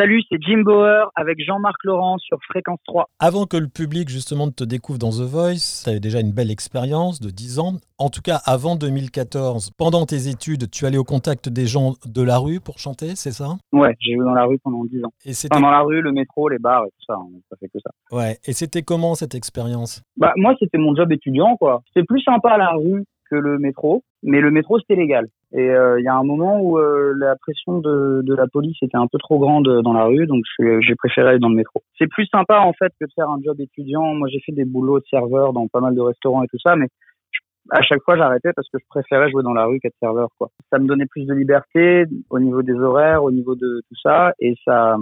[0.00, 3.10] Salut, c'est Jim Bauer avec Jean-Marc Laurent sur Fréquence 3.
[3.18, 6.50] Avant que le public justement te découvre dans The Voice, tu avais déjà une belle
[6.50, 7.72] expérience de 10 ans.
[7.98, 12.22] En tout cas, avant 2014, pendant tes études, tu allais au contact des gens de
[12.22, 13.58] la rue pour chanter, c'est ça?
[13.72, 15.12] Ouais, j'ai joué dans la rue pendant 10 ans.
[15.26, 17.68] Et c'était dans la rue, le métro, les bars et tout ça, hein, ça fait
[17.68, 17.90] que ça.
[18.10, 20.02] Ouais, et c'était comment cette expérience?
[20.16, 21.82] Bah moi, c'était mon job étudiant quoi.
[21.88, 25.28] C'était plus sympa à la rue que le métro, mais le métro c'était légal.
[25.52, 28.96] Et euh, il y a un moment où euh, la pression de, la police était
[28.96, 31.82] un peu trop grande dans la rue, donc j'ai préféré aller dans le métro.
[31.98, 34.14] C'est plus sympa en fait que de faire un job étudiant.
[34.14, 36.76] Moi j'ai fait des boulots de serveur dans pas mal de restaurants et tout ça,
[36.76, 36.88] mais
[37.70, 40.50] à chaque fois j'arrêtais parce que je préférais jouer dans la rue qu'être serveur quoi.
[40.70, 44.32] Ça me donnait plus de liberté au niveau des horaires, au niveau de tout ça,
[44.38, 44.96] et ça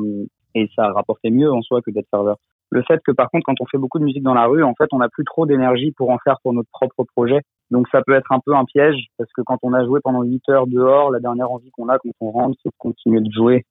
[0.54, 2.36] et ça rapportait mieux en soi que d'être serveur
[2.70, 4.74] le fait que par contre quand on fait beaucoup de musique dans la rue en
[4.74, 8.02] fait on n'a plus trop d'énergie pour en faire pour notre propre projet donc ça
[8.02, 10.66] peut être un peu un piège parce que quand on a joué pendant 8 heures
[10.66, 13.64] dehors la dernière envie qu'on a quand on rentre c'est de continuer de jouer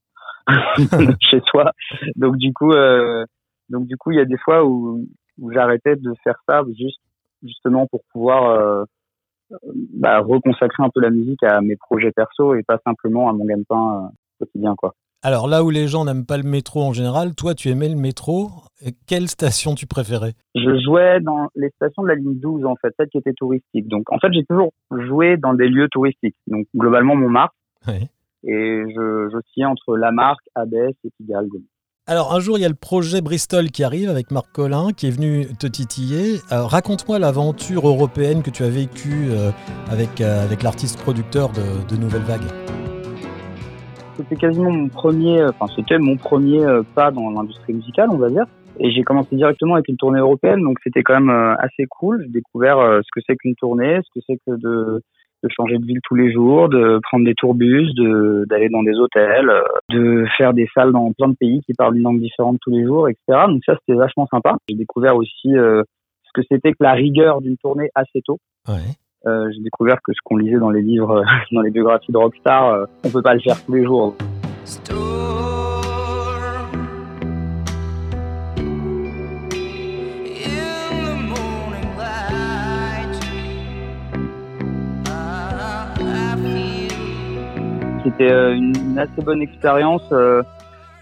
[1.22, 1.72] chez soi
[2.16, 3.26] donc du coup euh,
[3.70, 5.06] donc du coup il y a des fois où,
[5.40, 7.02] où j'arrêtais de faire ça juste
[7.44, 8.84] justement pour pouvoir euh,
[9.94, 13.46] bah, reconsacrer un peu la musique à mes projets perso et pas simplement à mon
[13.46, 17.34] gagne-pain euh, quotidien quoi alors là où les gens n'aiment pas le métro en général,
[17.34, 18.52] toi tu aimais le métro.
[19.08, 20.34] Quelle station tu préférais?
[20.56, 23.88] Je jouais dans les stations de la ligne 12 en fait, celles qui étaient touristiques.
[23.88, 26.36] Donc en fait j'ai toujours joué dans des lieux touristiques.
[26.48, 27.56] Donc globalement Montmartre.
[27.88, 28.08] Oui.
[28.44, 31.48] Et je, je entre Lamarck, Abbesse et Pigalle.
[32.06, 35.08] Alors un jour il y a le projet Bristol qui arrive avec Marc Collin qui
[35.08, 36.38] est venu te titiller.
[36.50, 39.52] Raconte-moi l'aventure européenne que tu as vécue euh,
[39.90, 42.46] avec, euh, avec l'artiste producteur de, de Nouvelle Vague
[44.18, 48.18] c'était quasiment mon premier, euh, enfin c'était mon premier euh, pas dans l'industrie musicale, on
[48.18, 48.46] va dire.
[48.80, 52.24] Et j'ai commencé directement avec une tournée européenne, donc c'était quand même euh, assez cool.
[52.24, 55.02] J'ai découvert ce que c'est qu'une tournée, ce que c'est que de,
[55.50, 59.50] changer de ville tous les jours, de prendre des tourbus, de d'aller dans des hôtels,
[59.90, 62.84] de faire des salles dans plein de pays qui parlent une langue différente tous les
[62.84, 63.46] jours, etc.
[63.48, 64.58] Donc ça c'était vachement sympa.
[64.68, 68.40] J'ai découvert aussi ce que c'était que la rigueur d'une tournée assez tôt.
[68.68, 68.94] Ouais.
[69.28, 71.22] Euh, j'ai découvert que ce qu'on lisait dans les livres,
[71.52, 74.16] dans les biographies de rockstar, euh, on peut pas le faire tous les jours.
[88.04, 90.04] C'était euh, une, assez bonne expérience.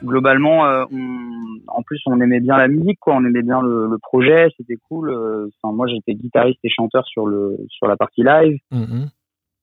[0.06, 3.16] Globalement, on, en plus, on aimait bien la musique, quoi.
[3.16, 5.10] On aimait bien le, projet, c'était cool.
[5.10, 8.58] Euh, enfin, moi, j'étais guitariste et chanteur sur le sur la partie live.
[8.72, 9.08] Mm-hmm.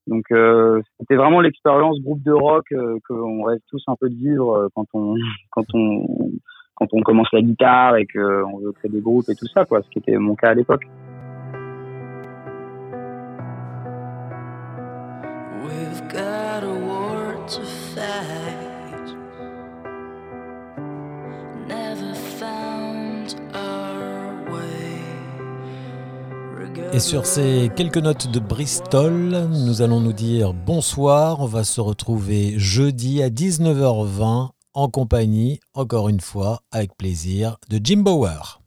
[0.08, 4.14] Donc, euh, c'était vraiment l'expérience groupe de rock euh, qu'on rêve tous un peu de
[4.14, 5.14] vivre quand on
[5.50, 6.06] quand on
[6.74, 9.82] quand on commence la guitare et qu'on veut créer des groupes et tout ça, quoi.
[9.82, 10.84] Ce qui était mon cas à l'époque.
[26.94, 31.40] Et sur ces quelques notes de Bristol, nous allons nous dire bonsoir.
[31.40, 37.80] On va se retrouver jeudi à 19h20 en compagnie, encore une fois, avec plaisir, de
[37.82, 38.61] Jim Bauer.